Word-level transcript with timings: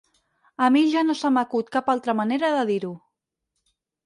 A 0.67 0.69
mi 0.75 0.81
ja 0.93 1.03
no 1.09 1.15
se 1.19 1.31
m'acut 1.35 1.69
cap 1.77 1.93
altra 1.95 2.17
manera 2.21 2.51
de 2.57 2.65
dir-ho. 2.71 2.91